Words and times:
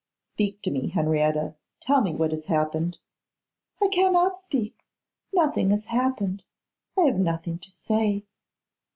'Speak 0.17 0.63
to 0.63 0.71
me, 0.71 0.87
Henrietta. 0.87 1.53
Tell 1.79 2.01
me 2.01 2.15
what 2.15 2.31
has 2.31 2.45
happened.' 2.45 2.97
'I 3.83 3.89
cannot 3.89 4.39
speak; 4.39 4.83
nothing 5.31 5.69
has 5.69 5.85
happened; 5.85 6.43
I 6.97 7.01
have 7.01 7.19
nothing 7.19 7.59
to 7.59 7.69
say. 7.69 8.25